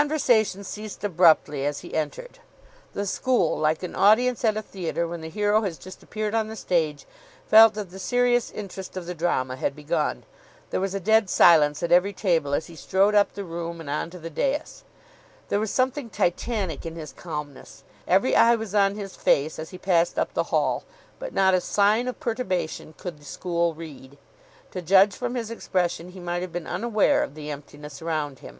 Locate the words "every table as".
11.92-12.66